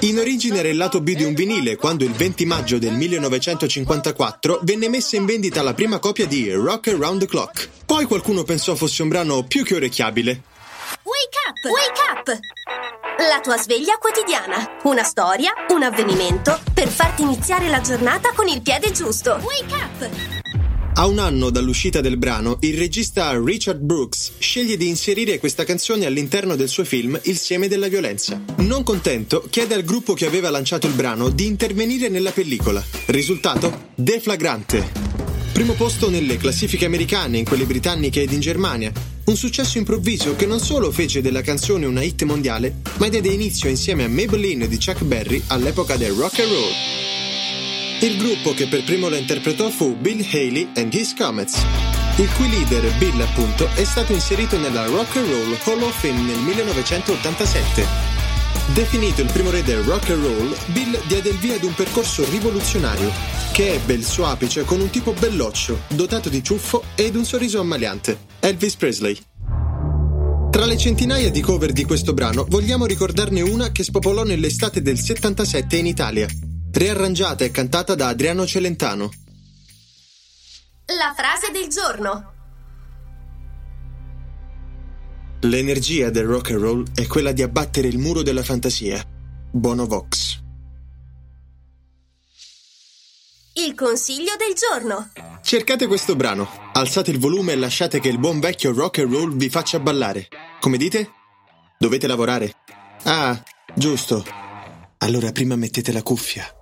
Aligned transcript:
In 0.00 0.18
origine 0.18 0.58
era 0.60 0.68
il 0.68 0.76
lato 0.76 1.00
B 1.00 1.14
di 1.16 1.24
un 1.24 1.34
vinile 1.34 1.74
quando 1.74 2.04
il 2.04 2.12
20 2.12 2.44
maggio 2.46 2.78
del 2.78 2.92
1954 2.92 4.60
venne 4.62 4.88
messa 4.88 5.16
in 5.16 5.24
vendita 5.24 5.62
la 5.62 5.74
prima 5.74 5.98
copia 5.98 6.26
di 6.26 6.52
Rock 6.52 6.88
Around 6.88 7.20
the 7.20 7.26
Clock. 7.26 7.68
Poi 7.84 8.04
qualcuno 8.04 8.44
pensò 8.44 8.76
fosse 8.76 9.02
un 9.02 9.08
brano 9.08 9.42
più 9.42 9.64
che 9.64 9.74
orecchiabile. 9.74 10.42
Wake 11.02 11.38
up! 11.48 11.64
Wake 11.72 12.00
up! 12.12 12.38
La 13.28 13.40
tua 13.40 13.56
sveglia 13.56 13.96
quotidiana. 13.98 14.78
Una 14.84 15.02
storia, 15.02 15.52
un 15.70 15.82
avvenimento 15.82 16.60
per 16.72 16.86
farti 16.86 17.22
iniziare 17.22 17.68
la 17.68 17.80
giornata 17.80 18.30
con 18.32 18.46
il 18.46 18.62
piede 18.62 18.92
giusto. 18.92 19.40
Wake 19.42 19.74
up! 19.74 20.44
A 20.98 21.04
un 21.04 21.18
anno 21.18 21.50
dall'uscita 21.50 22.00
del 22.00 22.16
brano, 22.16 22.56
il 22.60 22.74
regista 22.74 23.38
Richard 23.38 23.80
Brooks 23.80 24.32
sceglie 24.38 24.78
di 24.78 24.88
inserire 24.88 25.38
questa 25.38 25.64
canzone 25.64 26.06
all'interno 26.06 26.56
del 26.56 26.70
suo 26.70 26.86
film 26.86 27.20
Il 27.24 27.36
seme 27.36 27.68
della 27.68 27.88
violenza. 27.88 28.42
Non 28.60 28.82
contento, 28.82 29.46
chiede 29.50 29.74
al 29.74 29.84
gruppo 29.84 30.14
che 30.14 30.24
aveva 30.24 30.48
lanciato 30.48 30.86
il 30.86 30.94
brano 30.94 31.28
di 31.28 31.44
intervenire 31.44 32.08
nella 32.08 32.30
pellicola. 32.30 32.82
Risultato? 33.06 33.90
Deflagrante. 33.94 34.90
Primo 35.52 35.74
posto 35.74 36.08
nelle 36.08 36.38
classifiche 36.38 36.86
americane, 36.86 37.36
in 37.36 37.44
quelle 37.44 37.66
britanniche 37.66 38.22
ed 38.22 38.32
in 38.32 38.40
Germania. 38.40 38.90
Un 39.26 39.36
successo 39.36 39.76
improvviso 39.76 40.34
che 40.34 40.46
non 40.46 40.60
solo 40.60 40.90
fece 40.90 41.20
della 41.20 41.42
canzone 41.42 41.84
una 41.84 42.02
hit 42.02 42.22
mondiale, 42.22 42.76
ma 42.96 43.08
diede 43.08 43.28
inizio 43.28 43.68
insieme 43.68 44.04
a 44.04 44.08
Maybelline 44.08 44.66
di 44.66 44.78
Chuck 44.82 45.04
Berry 45.04 45.42
all'epoca 45.48 45.96
del 45.96 46.12
rock 46.12 46.38
and 46.38 46.48
roll. 46.50 47.05
Il 48.00 48.18
gruppo 48.18 48.52
che 48.52 48.66
per 48.66 48.84
primo 48.84 49.08
la 49.08 49.16
interpretò 49.16 49.70
fu 49.70 49.96
Bill 49.96 50.20
Haley 50.20 50.68
and 50.74 50.92
His 50.92 51.14
Comets, 51.14 51.56
il 52.18 52.30
cui 52.34 52.48
leader, 52.50 52.92
Bill 52.98 53.18
appunto, 53.20 53.68
è 53.74 53.84
stato 53.84 54.12
inserito 54.12 54.58
nella 54.58 54.84
Rock 54.84 55.16
and 55.16 55.30
Roll 55.30 55.58
Hall 55.64 55.82
of 55.82 55.98
Fame 55.98 56.20
nel 56.20 56.38
1987. 56.38 57.86
Definito 58.74 59.22
il 59.22 59.30
primo 59.32 59.48
re 59.50 59.62
del 59.62 59.78
rock 59.78 60.10
and 60.10 60.22
roll, 60.22 60.54
Bill 60.66 61.00
diede 61.06 61.30
il 61.30 61.38
via 61.38 61.54
ad 61.54 61.62
un 61.62 61.72
percorso 61.72 62.28
rivoluzionario 62.28 63.10
che 63.52 63.72
ebbe 63.72 63.94
il 63.94 64.04
suo 64.04 64.26
apice 64.26 64.64
con 64.64 64.80
un 64.80 64.90
tipo 64.90 65.12
belloccio, 65.12 65.80
dotato 65.88 66.28
di 66.28 66.42
ciuffo 66.42 66.82
ed 66.96 67.16
un 67.16 67.24
sorriso 67.24 67.60
ammaliante, 67.60 68.18
Elvis 68.40 68.76
Presley. 68.76 69.16
Tra 70.50 70.66
le 70.66 70.76
centinaia 70.76 71.30
di 71.30 71.40
cover 71.40 71.72
di 71.72 71.84
questo 71.84 72.12
brano 72.12 72.44
vogliamo 72.48 72.84
ricordarne 72.84 73.40
una 73.40 73.72
che 73.72 73.84
spopolò 73.84 74.22
nell'estate 74.22 74.82
del 74.82 74.98
77 74.98 75.76
in 75.76 75.86
Italia, 75.86 76.26
riarrangiata 76.76 77.44
e 77.44 77.50
cantata 77.50 77.94
da 77.94 78.08
Adriano 78.08 78.46
Celentano. 78.46 79.10
La 80.86 81.14
frase 81.16 81.50
del 81.50 81.68
giorno. 81.68 82.34
L'energia 85.40 86.10
del 86.10 86.24
rock 86.24 86.50
and 86.50 86.60
roll 86.60 86.86
è 86.94 87.06
quella 87.06 87.32
di 87.32 87.42
abbattere 87.42 87.88
il 87.88 87.98
muro 87.98 88.22
della 88.22 88.42
fantasia. 88.42 89.02
Bono 89.50 89.86
Vox. 89.86 90.42
Il 93.54 93.74
consiglio 93.74 94.32
del 94.36 94.54
giorno. 94.54 95.10
Cercate 95.42 95.86
questo 95.86 96.14
brano, 96.14 96.46
alzate 96.74 97.10
il 97.10 97.18
volume 97.18 97.52
e 97.52 97.56
lasciate 97.56 98.00
che 98.00 98.08
il 98.08 98.18
buon 98.18 98.38
vecchio 98.38 98.74
rock 98.74 98.98
and 98.98 99.12
roll 99.12 99.34
vi 99.34 99.48
faccia 99.48 99.80
ballare. 99.80 100.28
Come 100.60 100.76
dite? 100.76 101.10
Dovete 101.78 102.06
lavorare? 102.06 102.52
Ah, 103.04 103.42
giusto. 103.74 104.24
Allora 104.98 105.32
prima 105.32 105.56
mettete 105.56 105.92
la 105.92 106.02
cuffia. 106.02 106.55